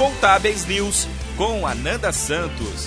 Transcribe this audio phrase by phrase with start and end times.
[0.00, 2.86] Contábeis News com Ananda Santos.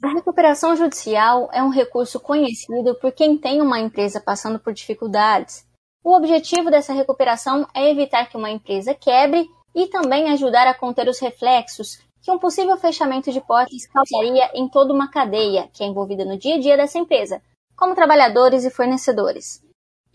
[0.00, 5.66] A recuperação judicial é um recurso conhecido por quem tem uma empresa passando por dificuldades.
[6.04, 9.44] O objetivo dessa recuperação é evitar que uma empresa quebre
[9.74, 14.68] e também ajudar a conter os reflexos que um possível fechamento de portas causaria em
[14.68, 17.42] toda uma cadeia que é envolvida no dia a dia dessa empresa,
[17.76, 19.65] como trabalhadores e fornecedores.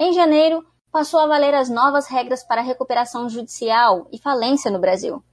[0.04, 5.24] Em janeiro, passou a valer as novas regras para recuperação judicial e falência no Brasil.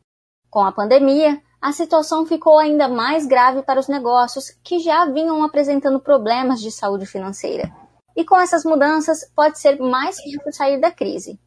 [0.51, 5.43] Com a pandemia, a situação ficou ainda mais grave para os negócios que já vinham
[5.43, 7.75] apresentando problemas de saúde financeira.
[8.15, 11.41] E com essas mudanças, pode ser mais fácil sair da crise.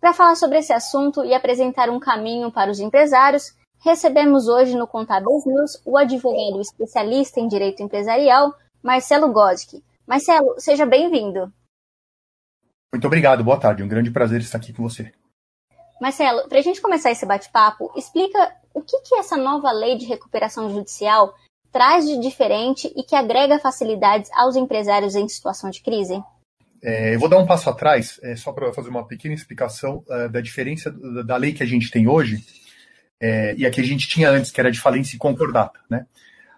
[0.00, 3.52] Para falar sobre esse assunto e apresentar um caminho para os empresários,
[3.84, 9.84] recebemos hoje no Contábeis News o advogado especialista em direito empresarial, Marcelo Godke.
[10.06, 11.52] Marcelo, seja bem-vindo.
[12.96, 13.82] Muito obrigado, boa tarde.
[13.82, 15.12] Um grande prazer estar aqui com você.
[16.00, 18.38] Marcelo, para a gente começar esse bate-papo, explica
[18.72, 21.34] o que, que essa nova lei de recuperação judicial
[21.70, 26.22] traz de diferente e que agrega facilidades aos empresários em situação de crise?
[26.82, 30.30] É, eu vou dar um passo atrás, é, só para fazer uma pequena explicação uh,
[30.30, 32.42] da diferença da, lei que a gente tem hoje
[33.20, 35.78] é, e a que a gente tinha antes, que era de falência concordata.
[35.90, 36.06] Né?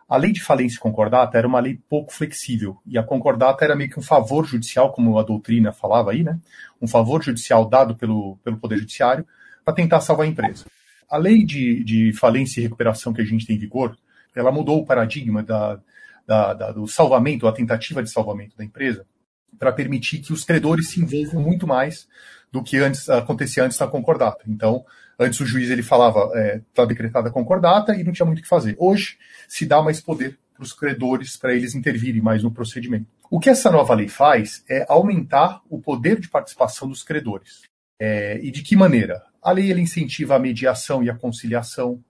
[0.09, 3.91] A lei de falência concordata era uma lei pouco flexível, e a concordata era meio
[3.91, 6.39] que um favor judicial, como a doutrina falava aí, né?
[6.81, 9.27] Um favor judicial dado pelo, pelo Poder Judiciário
[9.63, 10.65] para tentar salvar a empresa.
[11.11, 13.99] A lei de, de falência e recuperação que a gente tem em vigor,
[14.35, 15.79] ela mudou o paradigma da,
[16.27, 19.05] da, da, do salvamento, a tentativa de salvamento da empresa,
[19.59, 22.09] para permitir que os credores se envolvam muito mais
[22.51, 24.45] do que antes acontecia antes da concordata.
[24.47, 24.85] Então,
[25.19, 28.39] antes o juiz ele falava, está é, tá decretada a concordata e não tinha muito
[28.39, 28.77] o que fazer.
[28.79, 33.07] Hoje se dá mais poder para os credores para eles intervirem mais no procedimento.
[33.31, 37.63] O que essa nova lei faz é aumentar o poder de participação dos credores.
[38.01, 39.23] É, e de que maneira?
[39.43, 42.03] A lei ela incentiva a mediação e a conciliação.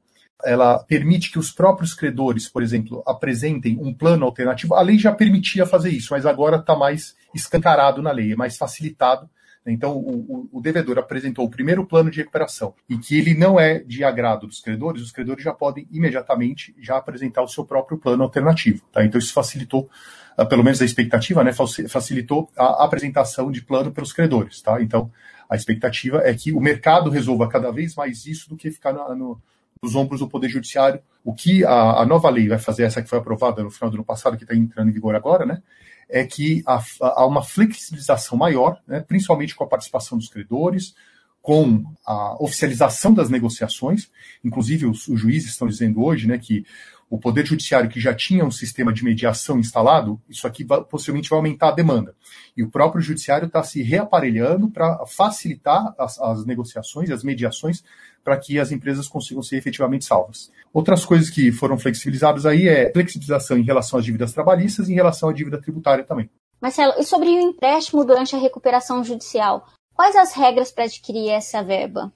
[0.45, 4.75] Ela permite que os próprios credores, por exemplo, apresentem um plano alternativo.
[4.75, 8.57] A lei já permitia fazer isso, mas agora está mais escancarado na lei, é mais
[8.57, 9.29] facilitado
[9.71, 13.79] então, o, o, devedor apresentou o primeiro plano de recuperação e que ele não é
[13.81, 18.23] de agrado dos credores, os credores já podem imediatamente já apresentar o seu próprio plano
[18.23, 18.83] alternativo.
[18.93, 19.05] Tá?
[19.05, 19.89] Então, isso facilitou,
[20.37, 24.63] ah, pelo menos a expectativa, né, facilitou a apresentação de plano pelos credores.
[24.63, 24.81] Tá?
[24.83, 25.11] Então,
[25.49, 29.15] a expectativa é que o mercado resolva cada vez mais isso do que ficar no,
[29.15, 29.43] no
[29.83, 31.01] nos ombros do Poder Judiciário.
[31.25, 33.95] O que a, a, nova lei vai fazer, essa que foi aprovada no final do
[33.95, 35.63] ano passado, que está entrando em vigor agora, né,
[36.09, 40.95] é que há, há uma flexibilização maior, né, principalmente com a participação dos credores,
[41.43, 44.11] com a oficialização das negociações.
[44.45, 46.65] Inclusive, os, os juízes estão dizendo hoje né, que
[47.11, 51.31] o Poder Judiciário, que já tinha um sistema de mediação instalado, isso aqui vai, possivelmente
[51.31, 52.15] vai aumentar a demanda.
[52.57, 57.83] E o próprio Judiciário está se reaparelhando para facilitar as, as negociações as mediações
[58.23, 60.51] para que as empresas consigam ser efetivamente salvas.
[60.73, 64.97] Outras coisas que foram flexibilizadas aí é flexibilização em relação às dívidas trabalhistas e em
[64.97, 66.29] relação à dívida tributária também.
[66.61, 69.67] Marcelo, e sobre o empréstimo durante a recuperação judicial?
[69.95, 72.13] Quais as regras para adquirir essa verba?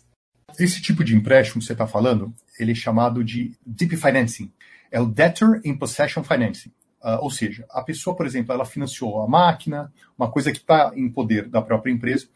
[0.59, 4.53] Esse tipo de empréstimo que você está falando, ele é chamado de deep financing
[4.93, 6.71] é o Debtor in Possession Financing.
[7.03, 10.93] Uh, ou seja, a pessoa, por exemplo, ela financiou a máquina, uma coisa que está
[10.95, 12.29] em poder da própria empresa,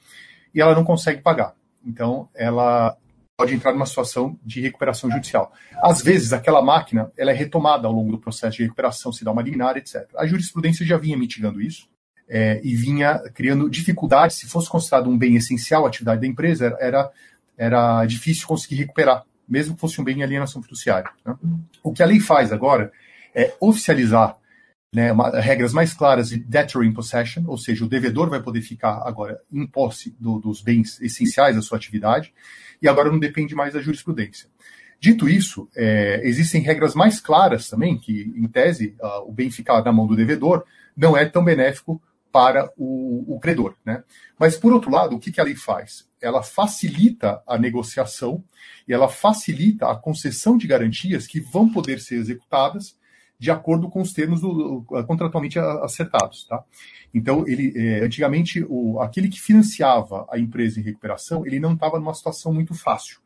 [0.53, 1.55] e ela não consegue pagar.
[1.85, 2.97] Então, ela
[3.37, 5.53] pode entrar numa situação de recuperação judicial.
[5.83, 9.31] Às vezes, aquela máquina ela é retomada ao longo do processo de recuperação, se dá
[9.31, 10.09] uma liminar, etc.
[10.17, 11.87] A jurisprudência já vinha mitigando isso
[12.29, 14.39] é, e vinha criando dificuldades.
[14.39, 17.13] Se fosse considerado um bem essencial a atividade da empresa, era,
[17.57, 21.11] era difícil conseguir recuperar mesmo que fosse um bem em alienação fiduciária.
[21.25, 21.35] Né?
[21.83, 22.93] O que a lei faz agora
[23.35, 24.37] é oficializar
[24.93, 28.63] né, uma, regras mais claras de debtor in possession, ou seja, o devedor vai poder
[28.63, 32.33] ficar agora em posse do, dos bens essenciais da sua atividade,
[32.81, 34.49] e agora não depende mais da jurisprudência.
[34.99, 39.85] Dito isso, é, existem regras mais claras também, que, em tese, uh, o bem ficar
[39.85, 40.65] na mão do devedor
[40.97, 42.01] não é tão benéfico
[42.37, 43.75] para o, o credor.
[43.83, 44.05] Né?
[44.39, 46.07] Mas, por outro lado, o que, que a lei faz?
[46.21, 48.45] Ela facilita a negociação
[48.87, 52.95] e ela facilita a concessão de garantias que vão poder ser executadas
[53.39, 56.45] de acordo com os termos do, contratualmente acertados.
[56.45, 56.63] Tá?
[57.15, 61.99] Então, ele, é, antigamente, o, aquele que financiava a empresa em recuperação, ele não estava
[61.99, 63.19] numa situação muito fácil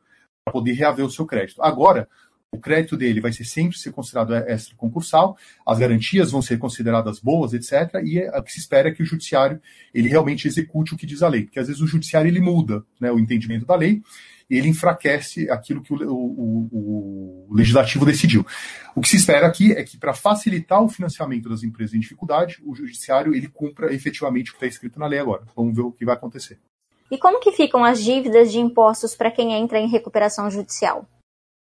[0.45, 1.61] para poder reaver o seu crédito.
[1.61, 2.09] Agora,
[2.53, 7.21] o crédito dele vai ser sempre ser considerado extra concursal, as garantias vão ser consideradas
[7.21, 8.03] boas, etc.
[8.05, 9.61] E é, o que se espera é que o judiciário
[9.95, 12.85] ele realmente execute o que diz a lei, porque às vezes o judiciário ele muda
[13.01, 14.03] né, o entendimento da lei
[14.51, 18.45] e ele enfraquece aquilo que o, o, o legislativo decidiu.
[18.97, 22.59] O que se espera aqui é que para facilitar o financiamento das empresas em dificuldade,
[22.67, 25.45] o judiciário ele cumpra efetivamente o que está escrito na lei agora.
[25.55, 26.59] Vamos ver o que vai acontecer.
[27.09, 31.07] E como que ficam as dívidas de impostos para quem entra em recuperação judicial?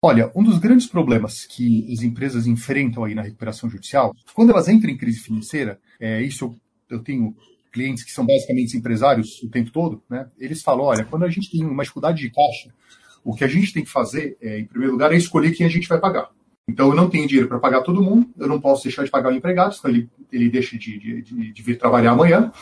[0.04, 4.68] Olha, um dos grandes problemas que as empresas enfrentam aí na recuperação judicial, quando elas
[4.68, 6.58] entram em crise financeira, é, isso
[6.90, 7.36] eu, tenho
[7.72, 10.26] clientes que são basicamente empresários o tempo todo, né?
[10.40, 12.74] Eles falam, olha, quando a gente tem uma dificuldade de caixa,
[13.22, 15.70] o que a gente tem que fazer, é, em primeiro lugar, é escolher quem a
[15.70, 16.30] gente vai pagar.
[16.68, 19.32] Então, eu não tenho dinheiro para pagar todo mundo, eu não posso deixar de pagar
[19.32, 22.52] o empregado, senão ele, ele deixa de, de, de, de vir trabalhar amanhã.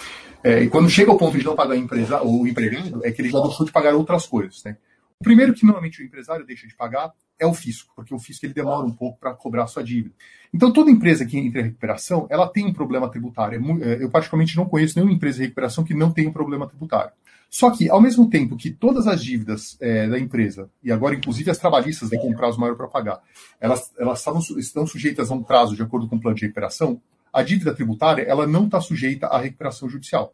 [0.45, 3.23] É, e quando chega ao ponto de não pagar o, empresa, o empregado, é que
[3.23, 4.77] ele já deixou de pagar outras coisas, né?
[5.21, 8.47] O primeiro que normalmente o empresário deixa de pagar é o fisco, porque o fisco
[8.47, 10.15] ele demora um pouco para cobrar sua dívida.
[10.53, 13.61] Então, toda empresa que entra em recuperação, ela tem um problema tributário.
[13.61, 16.67] É é, eu, particularmente, não conheço nenhuma empresa de recuperação que não tenha um problema
[16.67, 17.13] tributário.
[17.51, 21.51] Só que, ao mesmo tempo que todas as dívidas é, da empresa, e agora inclusive
[21.51, 23.21] as trabalhistas, com um prazo maior para pagar,
[23.61, 26.99] elas, elas estavam, estão sujeitas a um prazo de acordo com o plano de recuperação,
[27.31, 30.33] a dívida tributária ela não está sujeita à recuperação judicial.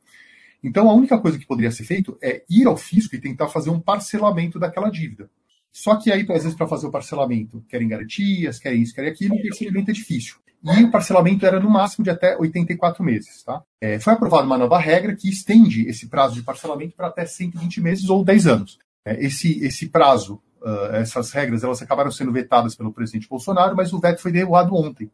[0.63, 3.71] Então, a única coisa que poderia ser feito é ir ao fisco e tentar fazer
[3.71, 5.31] um parcelamento daquela dívida.
[5.73, 9.35] Só que aí, às vezes, para fazer o parcelamento, querem garantias, querem isso, querem aquilo,
[9.35, 10.37] o parcelamento é difícil.
[10.65, 13.43] E o parcelamento era no máximo de até 84 meses.
[13.45, 13.63] Tá?
[13.81, 17.81] É, foi aprovada uma nova regra que estende esse prazo de parcelamento para até 120
[17.81, 18.79] meses ou 10 anos.
[19.05, 23.93] É, esse, esse prazo, uh, essas regras, elas acabaram sendo vetadas pelo presidente Bolsonaro, mas
[23.93, 25.11] o veto foi derrubado ontem.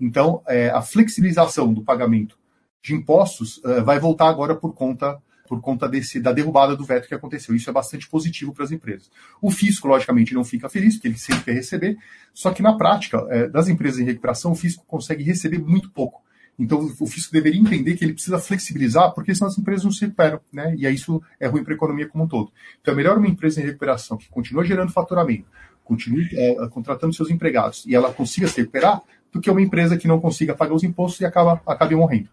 [0.00, 2.38] Então, é, a flexibilização do pagamento
[2.82, 7.06] de impostos uh, vai voltar agora por conta por conta desse, da derrubada do veto
[7.06, 7.54] que aconteceu.
[7.54, 9.10] Isso é bastante positivo para as empresas.
[9.38, 11.98] O fisco, logicamente, não fica feliz, porque ele sempre quer receber,
[12.32, 16.22] só que na prática, é, das empresas em recuperação, o fisco consegue receber muito pouco.
[16.58, 20.02] Então, o fisco deveria entender que ele precisa flexibilizar, porque senão as empresas não se
[20.02, 20.74] recuperam, né?
[20.78, 22.50] E aí isso é ruim para a economia como um todo.
[22.80, 25.44] Então, é melhor uma empresa em recuperação que continua gerando faturamento,
[25.84, 30.06] continue é, contratando seus empregados e ela consiga se recuperar, do que uma empresa que
[30.06, 32.28] não consiga pagar os impostos e acaba, acabe morrendo.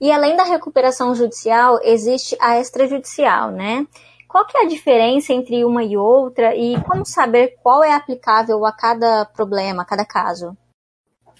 [0.00, 3.86] E além da recuperação judicial, existe a extrajudicial, né?
[4.28, 8.66] Qual que é a diferença entre uma e outra e como saber qual é aplicável
[8.66, 10.56] a cada problema, a cada caso?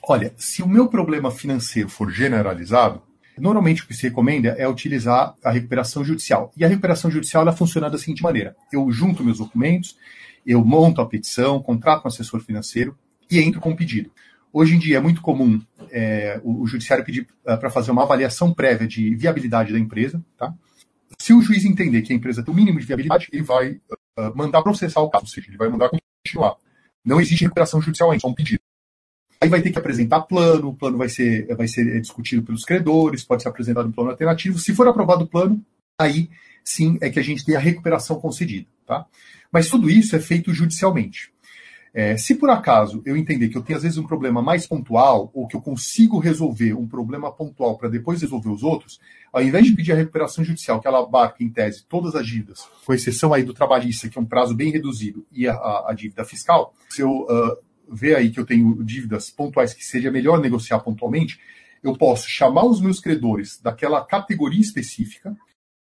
[0.09, 3.03] Olha, se o meu problema financeiro for generalizado,
[3.37, 6.53] normalmente o que se recomenda é utilizar a recuperação judicial.
[6.57, 9.97] E a recuperação judicial ela funciona da seguinte maneira: eu junto meus documentos,
[10.47, 12.97] eu monto a petição, contrato um assessor financeiro
[13.31, 14.11] e entro com o pedido.
[14.53, 15.61] Hoje em dia é muito comum
[15.91, 20.25] é, o, o, judiciário pedir uh, para fazer uma avaliação prévia de viabilidade da empresa.
[20.37, 20.55] Tá?
[21.19, 24.35] Se o juiz entender que a empresa tem o mínimo de viabilidade, ele vai uh,
[24.35, 25.91] mandar processar o caso, ou seja, ele vai mandar
[26.25, 26.57] continuar.
[27.05, 28.61] Não existe recuperação judicial ainda, só um pedido.
[29.41, 33.23] Aí vai ter que apresentar plano, o plano vai ser, vai ser discutido pelos credores,
[33.23, 34.59] pode ser apresentado um plano alternativo.
[34.59, 35.63] Se for aprovado o plano,
[36.01, 36.31] aí
[36.65, 38.67] sim é que a gente tem a recuperação concedida.
[38.87, 39.05] Tá?
[39.53, 41.31] Mas tudo isso é feito judicialmente.
[41.99, 45.31] É, se por acaso eu entender que eu tenho às vezes um problema mais pontual,
[45.33, 49.01] ou que eu consigo resolver um problema pontual para depois resolver os outros,
[49.33, 52.69] ao invés de pedir a recuperação judicial, que ela abarca em tese todas as dívidas,
[52.85, 55.95] com exceção aí do trabalhista, que é um prazo bem reduzido, e a, a, a
[55.95, 57.57] dívida fiscal, se eu uh,
[57.91, 61.41] ver aí que eu tenho dívidas pontuais que seria melhor negociar pontualmente,
[61.83, 65.35] eu posso chamar os meus credores daquela categoria específica,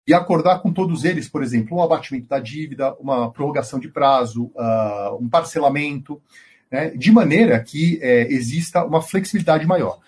[0.07, 4.53] e acordar com todos eles, por exemplo, um abatimento da dívida, uma prorrogação de prazo,
[4.55, 6.21] uh, um parcelamento,
[6.71, 9.99] né, de maneira que é, exista uma flexibilidade maior.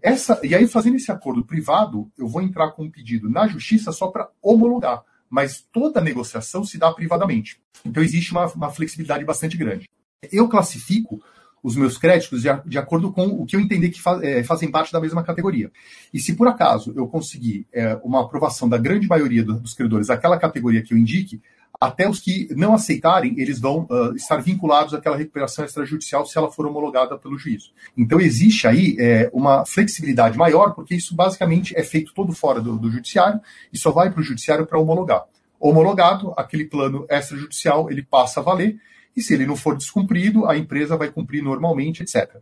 [0.00, 3.92] Essa, e aí, fazendo esse acordo privado, eu vou entrar com um pedido na justiça
[3.92, 7.60] só para homologar, mas toda negociação se dá privadamente.
[7.84, 9.88] Então, existe uma, uma flexibilidade bastante grande.
[10.30, 11.22] Eu classifico
[11.62, 14.70] os meus créditos de, de acordo com o que eu entender que faz, é, fazem
[14.70, 15.70] parte da mesma categoria.
[16.12, 20.10] E se por acaso eu conseguir é, uma aprovação da grande maioria do, dos credores
[20.10, 21.40] aquela categoria que eu indique,
[21.82, 26.48] até os que não aceitarem, eles vão uh, estar vinculados àquela recuperação extrajudicial se ela
[26.48, 27.72] for homologada pelo juízo.
[27.96, 32.78] Então existe aí é, uma flexibilidade maior, porque isso basicamente é feito todo fora do,
[32.78, 33.40] do judiciário
[33.72, 35.24] e só vai para o judiciário para homologar.
[35.58, 38.78] Homologado, aquele plano extrajudicial ele passa a valer
[39.16, 42.36] e se ele não for descumprido, a empresa vai cumprir normalmente, etc.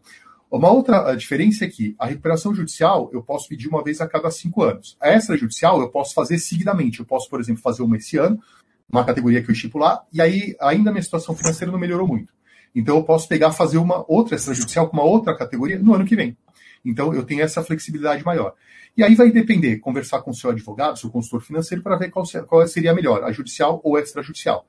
[0.51, 4.31] Uma outra diferença é que a recuperação judicial eu posso pedir uma vez a cada
[4.31, 4.97] cinco anos.
[5.01, 6.99] A extrajudicial eu posso fazer seguidamente.
[6.99, 8.41] Eu posso, por exemplo, fazer uma esse ano,
[8.91, 12.33] uma categoria que eu estipular, e aí ainda a minha situação financeira não melhorou muito.
[12.75, 16.17] Então eu posso pegar fazer uma outra extrajudicial com uma outra categoria no ano que
[16.17, 16.37] vem.
[16.85, 18.55] Então eu tenho essa flexibilidade maior.
[18.97, 22.27] E aí vai depender, conversar com o seu advogado, seu consultor financeiro, para ver qual,
[22.67, 24.67] seria a melhor, a judicial ou extrajudicial.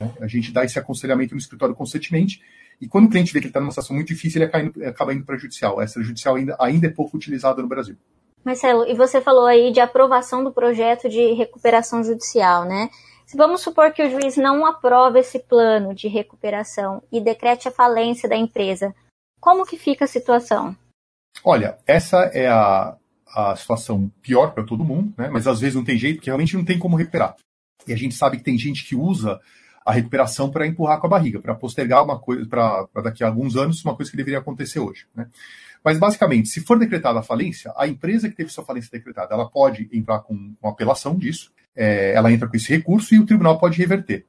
[0.00, 0.12] Né?
[0.20, 2.42] A gente dá esse aconselhamento no escritório constantemente.
[2.80, 4.84] E quando o cliente vê que ele está numa situação muito difícil, ele acaba indo,
[4.86, 5.80] acaba indo para a judicial.
[5.80, 7.96] Essa judicial ainda, ainda é pouco utilizada no Brasil.
[8.44, 12.88] Marcelo, e você falou aí de aprovação do projeto de recuperação judicial, né?
[13.26, 17.70] Se vamos supor que o juiz não aprova esse plano de recuperação e decrete a
[17.70, 18.94] falência da empresa,
[19.38, 20.74] como que fica a situação?
[21.44, 25.28] Olha, essa é a, a situação pior para todo mundo, né?
[25.30, 27.36] mas às vezes não tem jeito, porque realmente não tem como recuperar.
[27.86, 29.38] E a gente sabe que tem gente que usa
[29.88, 33.56] a recuperação para empurrar com a barriga, para postergar uma coisa, para daqui a alguns
[33.56, 35.06] anos, uma coisa que deveria acontecer hoje.
[35.16, 35.26] Né?
[35.82, 39.48] Mas, basicamente, se for decretada a falência, a empresa que teve sua falência decretada, ela
[39.48, 43.58] pode entrar com uma apelação disso, é, ela entra com esse recurso e o tribunal
[43.58, 44.26] pode reverter.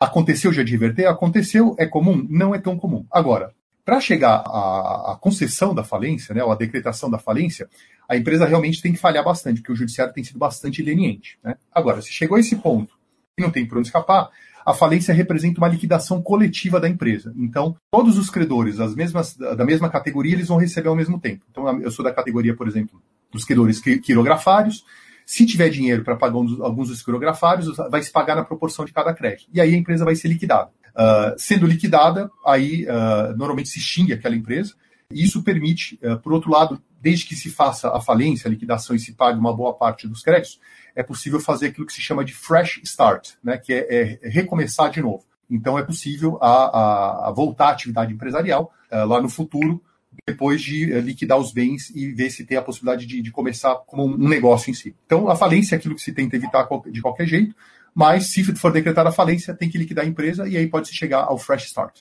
[0.00, 1.04] Aconteceu já de reverter?
[1.04, 2.26] Aconteceu, é comum?
[2.30, 3.04] Não é tão comum.
[3.10, 3.52] Agora,
[3.84, 7.68] para chegar à, à, concessão da falência, né, ou à decretação da falência,
[8.08, 11.38] a empresa realmente tem que falhar bastante, porque o judiciário tem sido bastante leniente.
[11.44, 11.54] Né?
[11.70, 12.94] Agora, se chegou a esse ponto
[13.36, 14.30] e não tem por onde escapar,
[14.64, 17.32] a falência representa uma liquidação coletiva da empresa.
[17.36, 21.44] Então, todos os credores das mesmas, da mesma categoria, eles vão receber ao mesmo tempo.
[21.50, 23.00] Então, eu sou da categoria, por exemplo,
[23.32, 24.84] dos credores quirografários.
[25.24, 29.14] Se tiver dinheiro para pagar alguns dos quirografários, vai se pagar na proporção de cada
[29.14, 29.48] crédito.
[29.52, 30.70] E aí a empresa vai ser liquidada.
[30.94, 34.74] Uh, sendo liquidada, aí uh, normalmente se extingue aquela empresa.
[35.10, 38.94] E isso permite, uh, por outro lado, desde que se faça a falência, a liquidação
[38.94, 40.60] e se pague uma boa parte dos créditos,
[40.94, 44.88] é possível fazer aquilo que se chama de fresh start, né, que é, é recomeçar
[44.88, 45.24] de novo.
[45.50, 49.82] Então é possível a, a, a voltar à atividade empresarial uh, lá no futuro,
[50.26, 53.74] depois de uh, liquidar os bens e ver se tem a possibilidade de, de, começar
[53.86, 54.94] como um negócio em si.
[55.04, 57.54] Então a falência é aquilo que se tenta evitar de qualquer jeito,
[57.92, 61.24] mas se for decretada a falência, tem que liquidar a empresa e aí pode-se chegar
[61.24, 61.98] ao fresh start.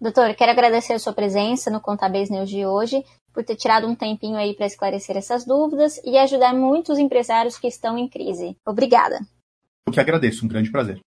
[0.00, 3.94] Doutor, quero agradecer a sua presença no Contábeis News de hoje, por ter tirado um
[3.94, 8.56] tempinho aí para esclarecer essas dúvidas e ajudar muitos empresários que estão em crise.
[8.66, 9.20] Obrigada.
[9.86, 11.00] Eu que agradeço, um grande prazer.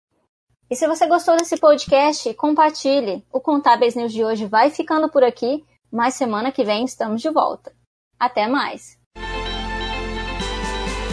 [0.70, 3.24] E se você gostou desse podcast, compartilhe.
[3.32, 7.28] O Contábeis News de hoje vai ficando por aqui, mas semana que vem estamos de
[7.28, 7.72] volta.
[8.18, 8.96] Até mais.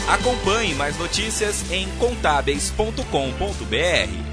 [0.07, 4.26] Acompanhe mais notícias em contábeis.com.br.